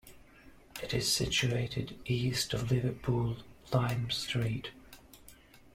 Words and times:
It 0.81 0.95
is 0.95 1.13
situated 1.13 1.95
east 2.05 2.55
of 2.55 2.71
Liverpool 2.71 3.37
Lime 3.71 4.09
Street. 4.09 4.71